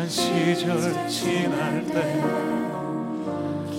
무한 0.00 0.08
시절 0.08 1.08
지날 1.08 1.84
때 1.84 2.22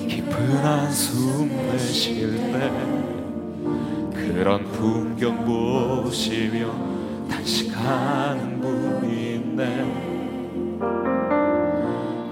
깊은 0.07 0.57
한숨 0.57 1.47
내쉴 1.71 2.37
때 2.51 2.69
그런 4.13 4.63
풍경 4.71 5.43
보시며 5.43 6.71
단식하는 7.27 8.61
있네. 9.03 9.83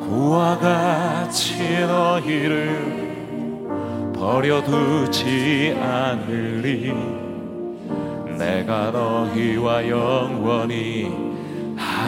그와 0.05 0.59
같이 0.59 1.79
너희를 1.79 3.01
버려두지 4.13 5.75
않으리. 5.81 6.93
내가 8.37 8.91
너희와 8.91 9.87
영원히 9.89 11.38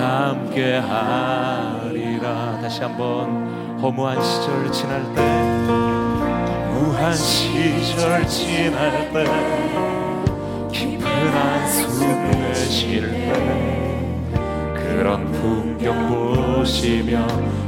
함께 0.01 0.77
하리라. 0.77 2.59
다시 2.61 2.81
한번 2.81 3.77
허무한 3.81 4.21
시절 4.21 4.71
지날 4.71 5.01
때 5.13 5.21
무한 6.73 7.13
시절 7.13 8.25
지날 8.27 9.11
때 9.11 9.25
깊은 10.71 11.05
한숨 11.05 12.31
내쉴 12.31 13.11
때 13.11 13.33
그런 14.73 15.31
풍경 15.31 16.07
보시며 16.07 17.27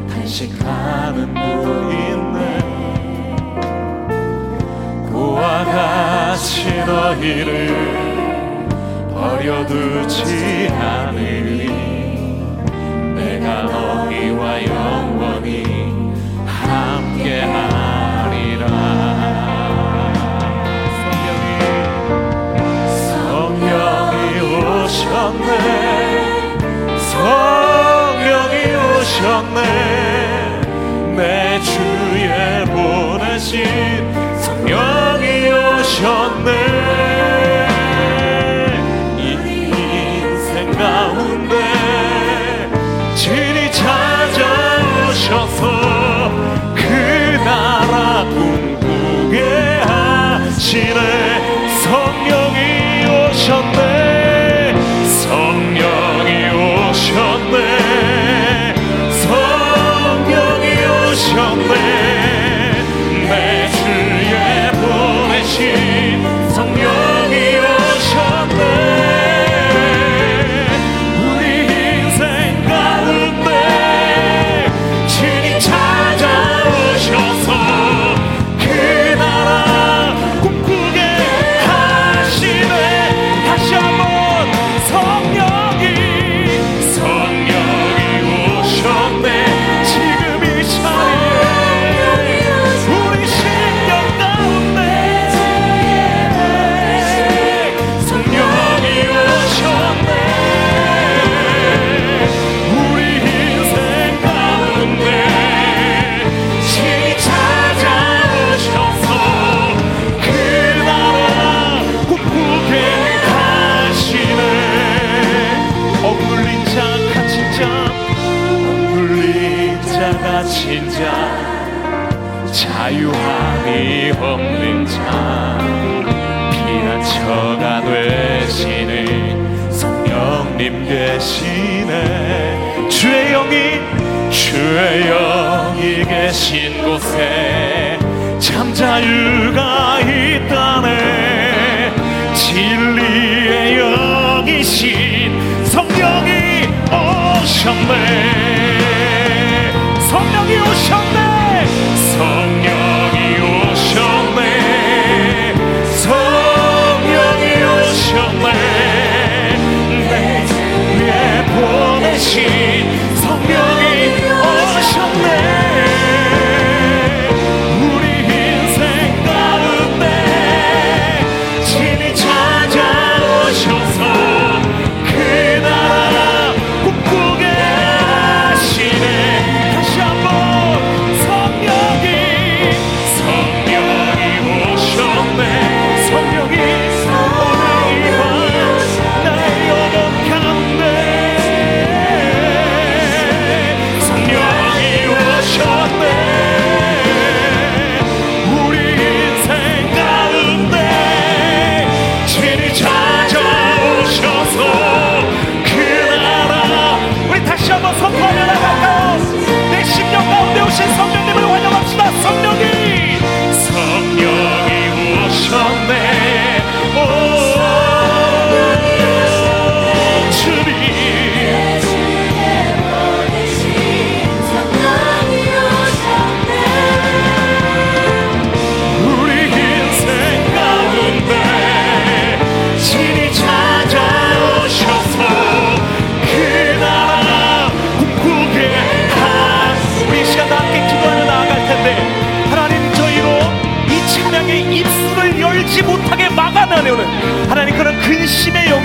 단식하는 0.10 1.34
분 1.34 1.92
있네 1.92 2.60
그와 5.12 5.66
같이 5.66 6.78
너희를 6.86 7.52
버려두지 9.14 10.70
않으리 10.70 11.43
내가 13.44 13.64
너희와 13.64 14.64
영원히 14.64 15.64
함께하리라. 16.46 17.84
성령이 23.10 24.40
오셨네. 24.40 25.50
성령이 27.12 28.56
오셨네. 28.80 29.60
내 31.18 31.60
주에 31.60 32.64
보내신 32.66 33.54
성령이 34.40 35.26
오셨네 35.52 37.03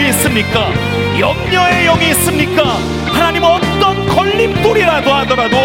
있습니까? 0.08 0.72
염려의 1.19 1.84
영이 1.86 2.10
있습니까? 2.10 2.62
하나님 3.12 3.42
어떤 3.44 4.06
걸림돌이라도 4.06 5.12
하더라도 5.12 5.56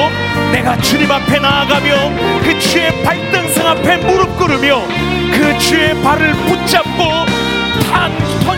내가 0.52 0.78
주님 0.78 1.12
앞에 1.12 1.40
나아가며 1.40 2.12
그 2.44 2.60
주의 2.60 2.92
발등상 3.04 3.68
앞에 3.68 3.98
무릎 3.98 4.38
꿇으며 4.38 4.82
그 5.32 5.58
주의 5.58 5.94
발을 6.02 6.34
붙잡고 6.34 7.04
탄, 7.90 8.12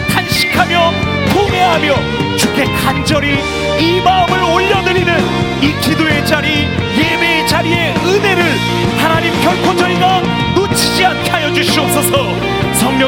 탄식하며 0.09 0.91
통회하며 1.33 2.37
주께 2.37 2.65
간절히 2.65 3.39
이 3.79 4.01
마음을 4.01 4.43
올려드리는 4.43 5.19
이 5.61 5.73
기도 5.81 6.04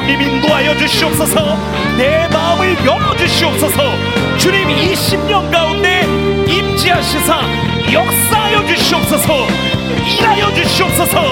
성령님 0.08 0.22
인도하여 0.22 0.78
주시옵소서. 0.78 1.58
내 1.98 2.28
마음을 2.30 2.78
열어주시옵소서. 2.86 3.78
주님 4.38 4.70
이 4.70 4.94
10년 4.94 5.52
가운데 5.52 6.02
임지하시사 6.48 7.42
역사하여 7.92 8.66
주시옵소서. 8.66 9.48
일하여 10.08 10.54
주시옵소서. 10.54 11.32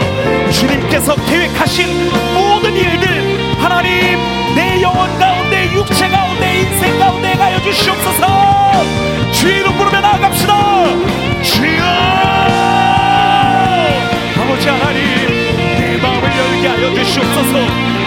주님께서 0.51 1.15
계획하신 1.15 2.11
모든 2.33 2.75
일들 2.75 3.55
하나님 3.59 4.19
내 4.55 4.81
영혼 4.81 5.17
가운데 5.19 5.71
육체 5.73 6.09
가운데 6.09 6.59
인생 6.59 6.99
가운데 6.99 7.33
가여 7.33 7.61
주시옵소서. 7.61 8.81
주 9.31 9.47
이름 9.47 9.77
부르며 9.77 10.01
나아갑시다. 10.01 10.85
주여! 11.43 11.83
아버지 14.37 14.69
하나님 14.69 15.44
열게 16.37 16.67
하여 16.67 16.93
주시옵소서. 16.93 17.53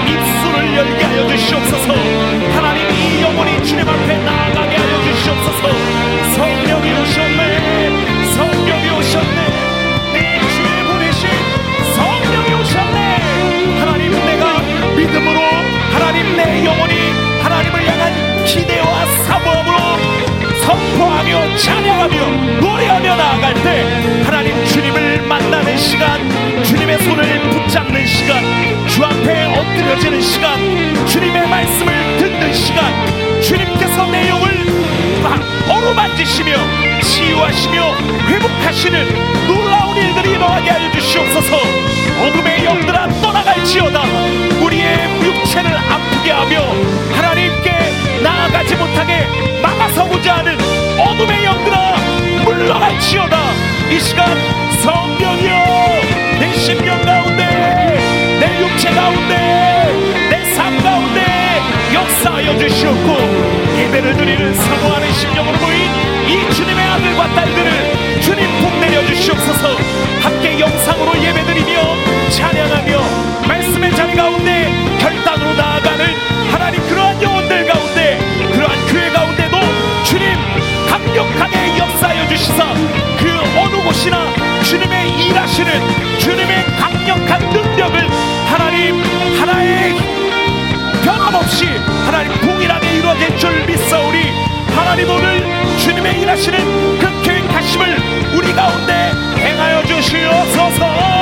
입술을 0.07 0.77
열게 0.77 1.05
하여 1.05 1.29
주시옵소서. 1.29 1.95
하나님 2.55 2.91
이 2.91 3.23
영혼이 3.23 3.65
주님 3.65 3.89
앞에 3.89 4.19
나아가게 4.19 4.77
하여 4.77 5.03
주시옵소서. 5.05 5.69
성령이 6.35 6.93
오셨네. 6.93 8.33
성령이 8.35 8.91
오셨네. 8.99 9.39
내 10.15 10.41
주에 10.41 10.83
보내신 10.85 11.29
성령이 11.97 12.55
오셨네. 12.61 13.79
하나님 13.81 14.11
내가 14.13 14.61
믿음으로 14.97 15.41
하나님 15.93 16.37
내 16.37 16.65
영혼이 16.65 16.95
하나님을 17.43 17.87
향한 17.87 18.45
기대와 18.45 19.07
사모함으로 19.25 19.79
선포하며 20.65 21.57
찬양하며 21.57 22.38
치유하시며 37.39 37.95
회복하시는 38.27 39.47
놀라운 39.47 39.97
일들이 39.97 40.31
일어나게 40.31 40.71
하여 40.71 40.91
주시옵소서. 40.91 41.57
어둠의 42.23 42.65
영들아 42.65 43.09
떠나갈지어다. 43.23 44.03
우리의 44.65 45.23
육체를 45.23 45.71
아프게 45.77 46.33
하며 46.33 46.61
하나님께 47.13 48.21
나아가지 48.23 48.75
못하게 48.75 49.27
막아서고자 49.63 50.39
하는 50.39 50.59
어둠의 50.99 51.45
영들아 51.45 51.97
물러갈지어다. 52.45 53.39
이 53.91 54.01
시간 54.01 54.27
성령이여 54.83 55.53
내 56.41 56.53
심령 56.55 57.01
가운데 57.05 58.39
내 58.41 58.61
육체 58.61 58.91
가운데 58.91 59.68
역사하여 62.09 62.59
주시옵고 62.59 63.19
예배를 63.79 64.17
드리는 64.17 64.55
사모하는 64.55 65.13
심령으로 65.13 65.59
모인 65.59 65.79
이 66.27 66.55
주님의 66.55 66.85
아들과 66.85 67.35
딸들을 67.35 68.21
주님 68.23 68.47
복 68.63 68.81
내려 68.81 69.07
주시옵소서. 69.07 69.77
함께 70.23 70.59
영상으로 70.59 71.23
예배드리며 71.23 72.31
찬양하며 72.31 73.01
말씀의 73.47 73.95
자리 73.95 74.15
가운데 74.15 74.73
결단으로 74.99 75.53
나아가는 75.55 76.07
하나님 76.51 76.81
그러한 76.89 77.23
영혼들 77.23 77.67
가운데 77.67 78.19
그러한 78.55 78.87
교회 78.87 79.11
가운데도 79.11 79.59
주님 80.05 80.29
강력하게 80.89 81.79
역사하여 81.79 82.29
주시사 82.29 82.75
그 83.19 83.29
어느 83.59 83.85
곳이나 83.85 84.33
주님의 84.65 85.27
일하시는 85.27 86.08
하나님 92.19 92.41
동일하게 92.41 92.97
이루어질 92.97 93.39
줄 93.39 93.65
믿사오니 93.65 94.19
하나님 94.75 95.09
오늘 95.09 95.41
주님의 95.79 96.23
일하시는 96.23 96.59
그 96.99 97.23
계획하심을 97.23 97.97
우리 98.37 98.53
가운데 98.53 99.13
행하여 99.37 99.85
주시옵소서 99.85 101.18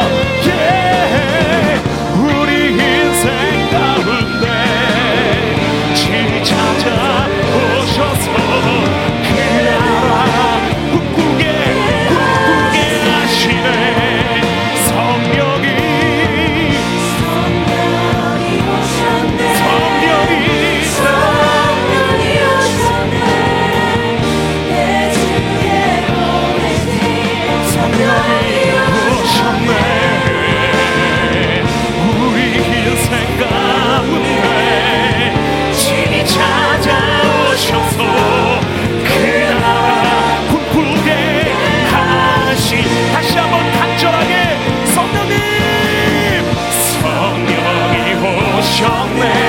성령 48.78 49.46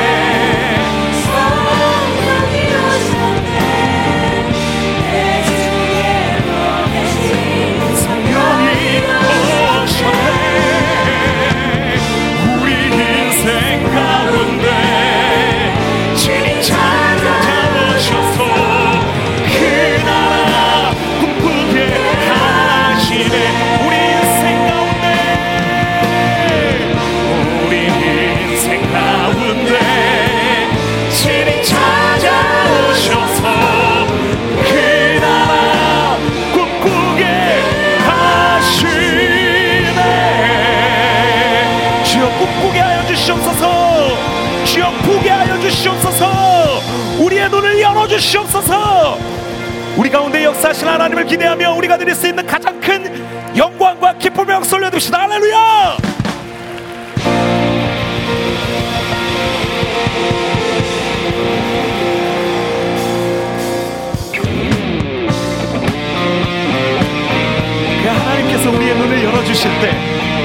주실 69.58 69.72
때 69.80 69.90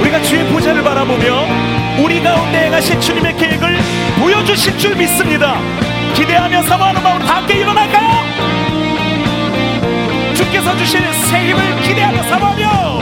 우리가 0.00 0.22
주의 0.22 0.42
보좌를 0.46 0.82
바라보며 0.82 1.46
우리 2.02 2.22
가운데 2.22 2.64
행하신 2.64 2.98
주님의 2.98 3.36
계획을 3.36 3.78
보여주실 4.18 4.78
줄 4.78 4.96
믿습니다 4.96 5.60
기대하며 6.14 6.62
사모하는 6.62 7.02
마음 7.02 7.18
다 7.18 7.36
함께 7.36 7.58
일어날까요? 7.58 8.10
주께서 10.34 10.74
주시는 10.78 11.12
새 11.12 11.50
힘을 11.50 11.82
기대하며 11.82 12.22
사모하며 12.22 13.00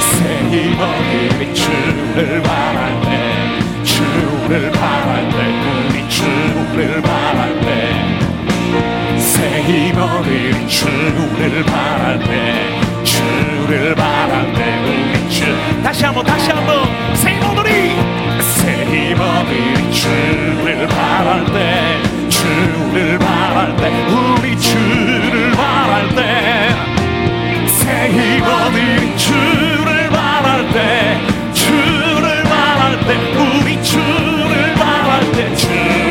새 0.00 0.38
힘을 0.48 1.54
주를 1.54 2.42
바랄 2.42 2.98
때 3.02 3.38
주를 3.84 4.72
바랄 4.72 5.28
때 5.28 5.36
우리 5.90 6.08
주를 6.08 7.02
바랄 7.02 7.60
때새 9.16 9.60
힘을 9.60 10.66
주를 10.66 11.62
바랄 11.66 12.18
때 12.20 12.80
주. 13.04 13.26
다시 15.86 16.04
한번 16.04 16.26
다시 16.26 16.50
한번 16.50 16.84
세이머들이 17.14 17.94
세이머들이 18.40 19.92
주를 19.92 20.84
바랄 20.88 21.44
때 21.46 22.02
주를 22.28 23.16
바랄 23.20 23.76
때 23.76 23.92
우리 24.10 24.58
주를 24.58 25.52
바랄 25.52 26.08
때 26.16 26.74
세이머들이 27.68 29.16
주를 29.16 30.10
바랄 30.10 30.72
때 30.72 31.20
주를 31.54 32.42
바랄 32.42 32.98
때 33.06 33.14
우리 33.36 33.80
주를 33.80 34.74
바랄 34.74 35.32
때 35.34 35.54
주. 35.54 36.05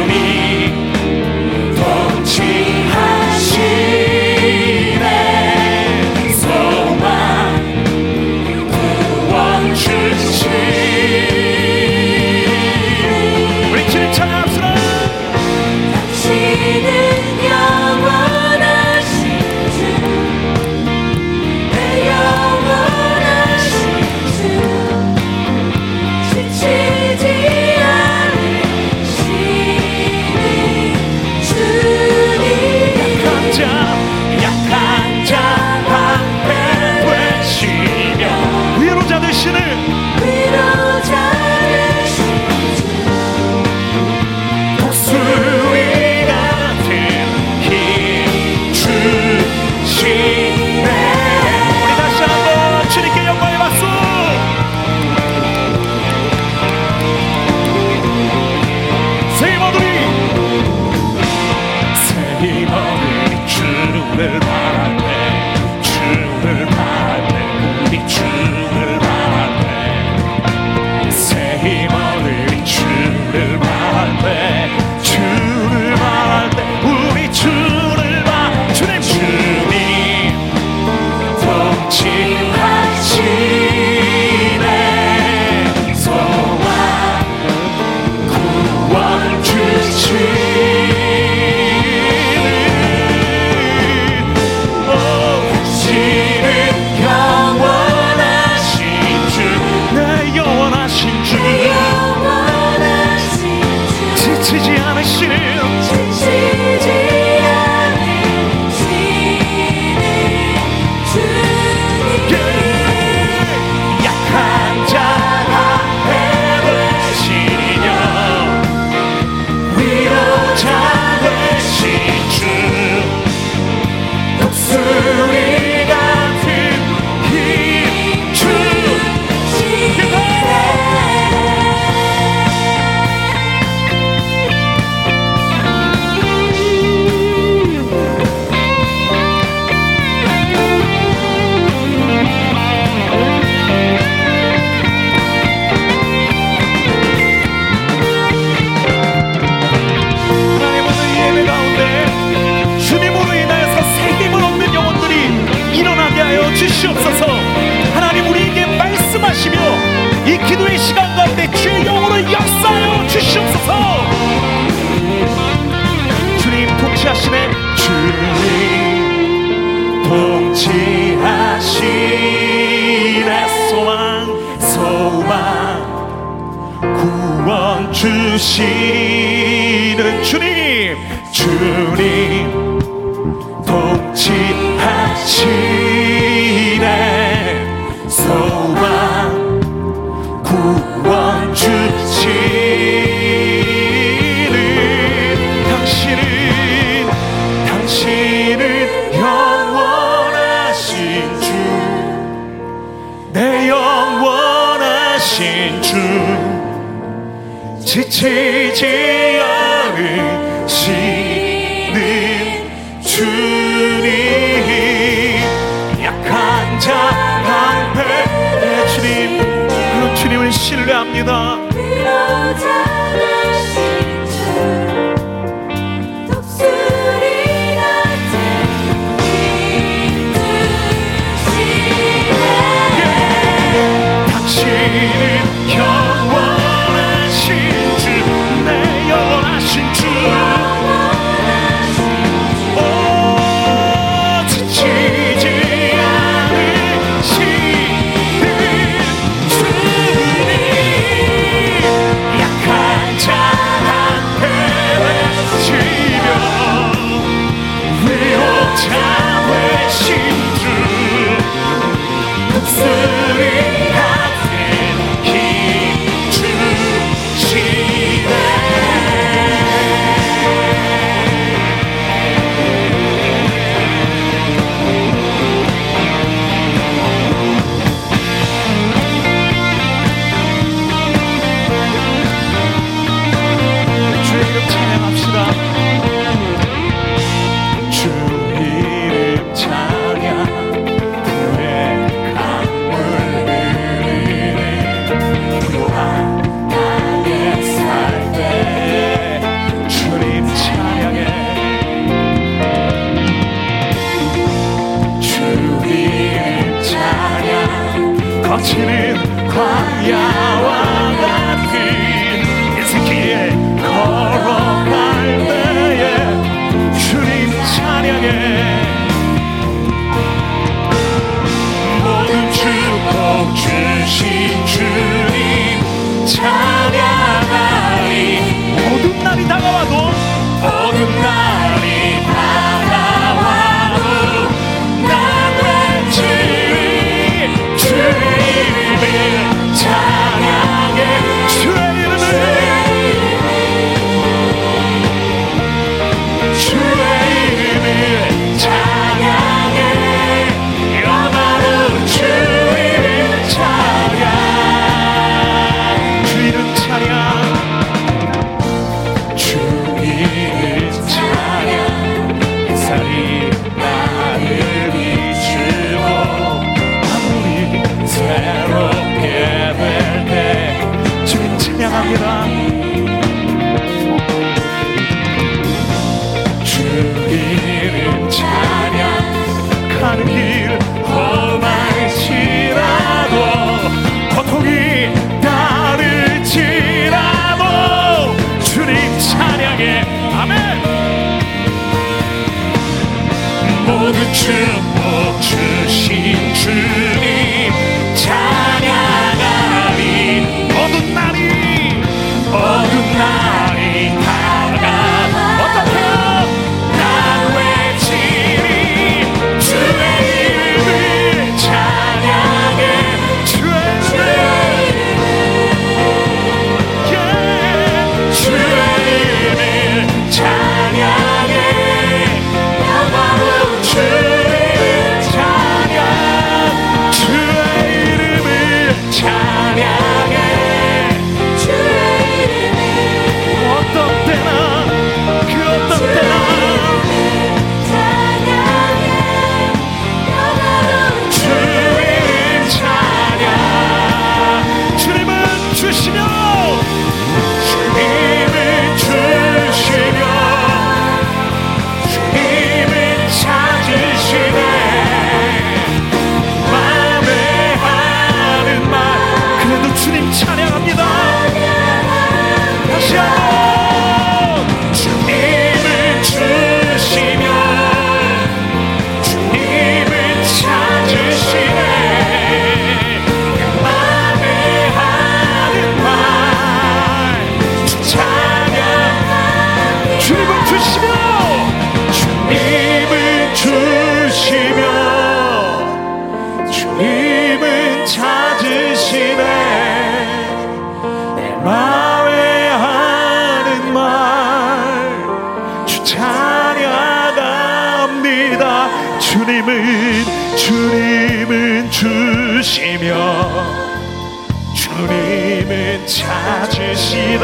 찾으시네. 506.06 507.40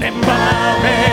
내 0.00 0.10
마음에 0.10 1.09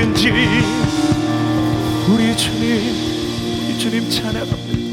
누구든지 0.00 0.30
우리 2.08 2.34
주님 2.36 3.78
주님 3.78 4.08
찬양합니다. 4.08 4.89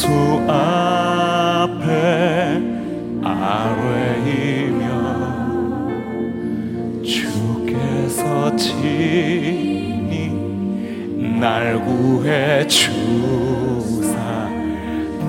예수 0.00 0.08
앞에 0.48 1.82
아뢰이며 3.22 4.80
주께서 7.04 8.56
친히 8.56 10.30
날 11.38 11.78
구해 11.84 12.66
주사 12.66 14.16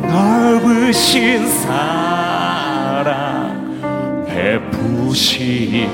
넓으신 0.03 1.45
사랑 1.49 3.11
베푸시네. 4.25 5.91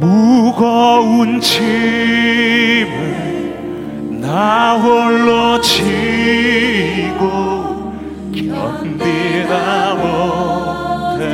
무거운 0.00 1.40
짐을 1.40 3.23
나 4.24 4.78
홀로 4.78 5.60
지고 5.60 7.12
견디다 8.32 9.94
못해 9.96 11.26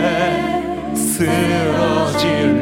쓰러질 0.97 2.60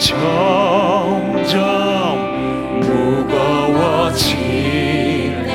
점점 0.00 1.52
무거워질 2.80 4.34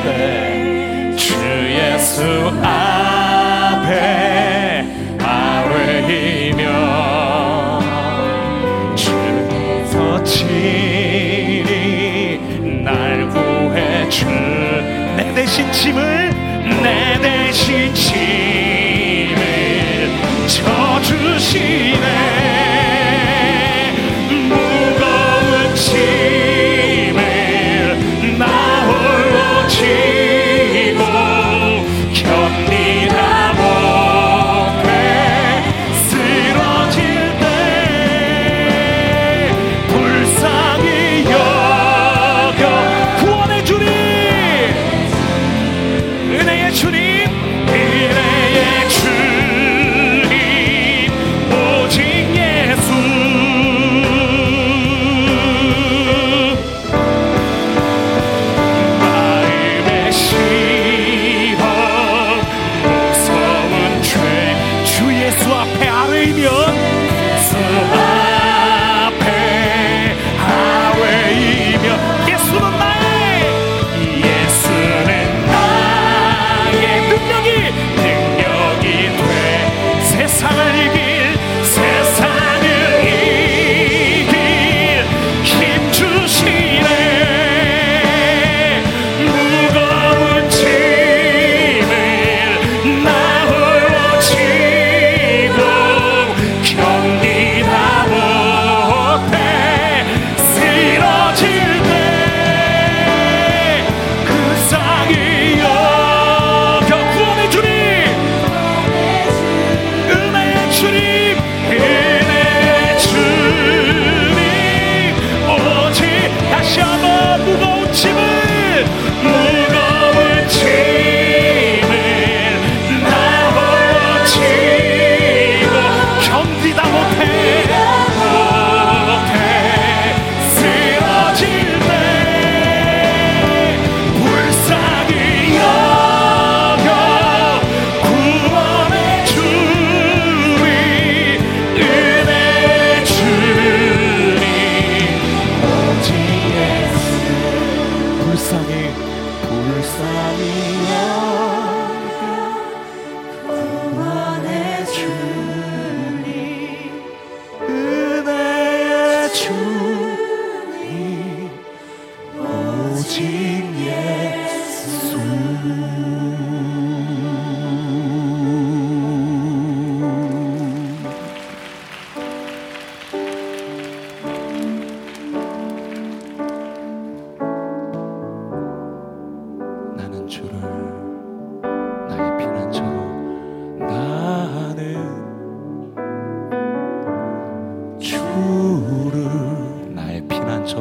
때 0.03 1.15
주 1.17 1.33
예수 1.33 2.21
앞에 2.61 3.89
아뢰이며 5.19 6.63
주께서 8.95 10.23
친히 10.23 12.39
날 12.83 13.27
구해줄 13.29 14.27
내 15.17 15.33
대신 15.33 15.71
침을 15.71 16.24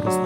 피 0.00 0.24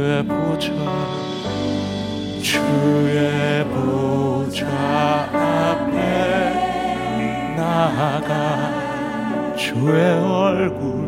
주의 0.00 0.24
보좌 0.24 0.70
주의 2.42 3.64
보좌 3.64 4.66
앞에 5.32 5.94
나아가 7.56 9.54
주의 9.56 10.00
얼굴 10.00 10.99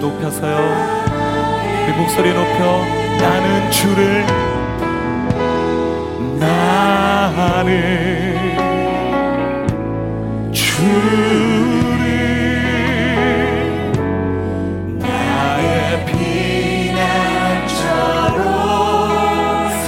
높여서요. 0.00 0.56
우리 1.84 1.92
목소리 1.96 2.32
높여 2.32 2.84
나는 3.20 3.70
주를 3.70 4.24
나는 6.38 7.70
주를 10.52 10.88
나의 14.98 16.06
피난처로 16.06 17.20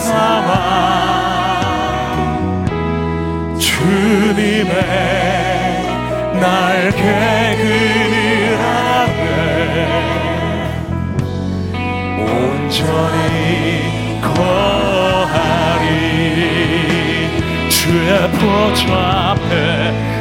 삼아 0.02 0.50
주님의 3.58 4.72
날개 6.38 7.00
그 7.56 7.91
온전히 12.72 14.18
거하리. 14.22 15.88
주의 17.68 18.30
보좌 18.30 19.32
앞에 19.32 20.11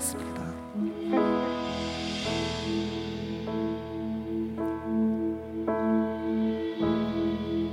주님 0.00 0.24
그렇게 0.24 0.40
하겠습니다. 0.40 0.40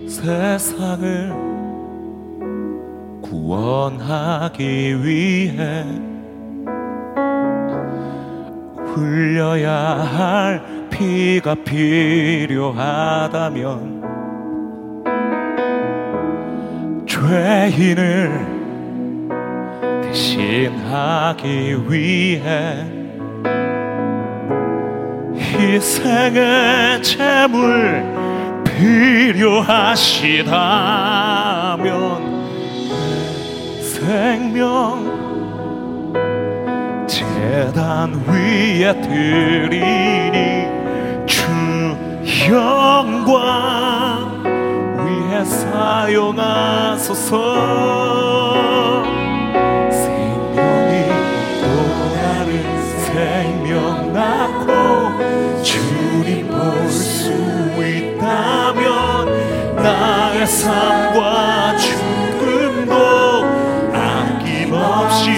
세상을 0.07 1.33
구원하기 3.21 5.03
위해 5.03 5.85
흘려야 8.93 9.71
할 9.73 10.89
피가 10.89 11.55
필요하다면 11.63 12.67
죄인을 17.07 18.47
대 18.47 18.56
신하기 20.17 21.77
위해 21.87 22.83
희생의 25.37 27.03
제물 27.03 28.03
필요하시다면 28.63 29.77
내 32.89 33.81
생명 33.83 35.05
재단 37.07 38.19
위에 38.27 38.99
드리니 38.99 40.65
주 41.27 41.45
영광 42.49 43.37
위에 44.97 45.45
사용하소서 45.45 46.87
생명 53.17 54.13
낳고 54.13 55.63
주님 55.63 56.47
볼 56.49 56.87
수 56.87 57.31
있다면 57.83 59.75
나의 59.75 60.45
삶과 60.45 61.75
죽음도 61.77 62.93
아낌없이 63.91 65.31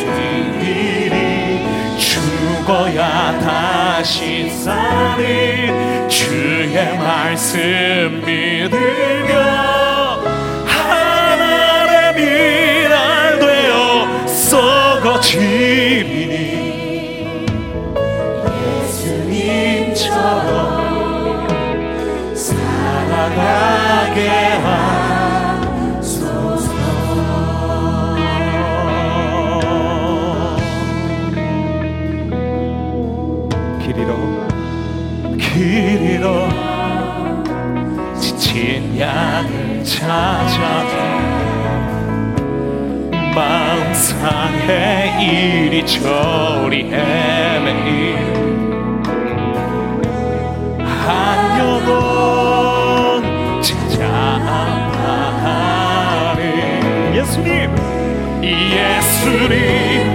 되리니 0.00 1.96
죽어야 1.96 3.38
다시 3.38 4.50
사는 4.50 6.08
주의 6.08 6.98
말씀 6.98 8.20
믿으 8.26 9.11
해 44.68 45.18
이리 45.20 45.84
저리 45.86 46.84
헤매일. 46.84 48.16
한 51.04 51.58
영혼 51.58 53.22
찾아가는 53.62 54.42
예수님 57.14 57.74
예수님. 58.42 60.11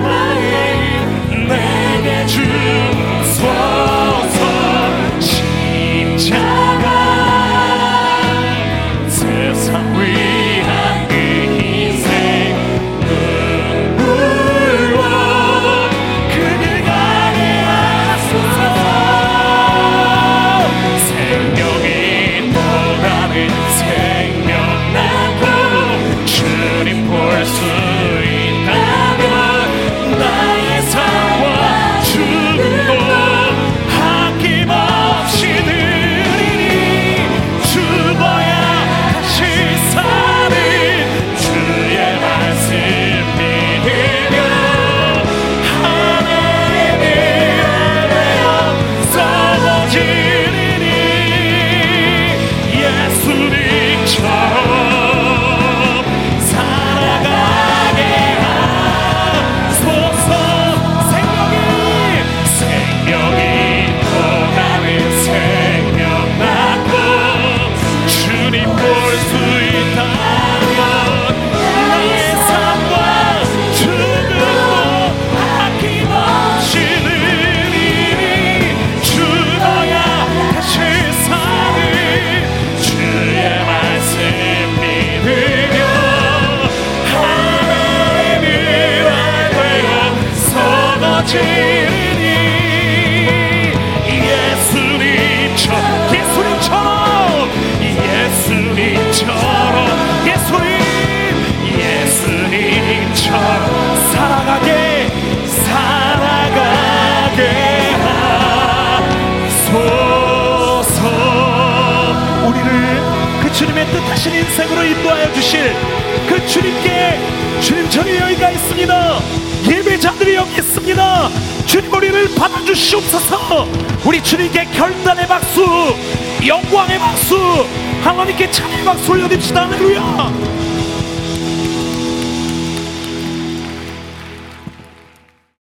돌려듭시다. 129.07 129.69
할렐루야. 129.69 130.66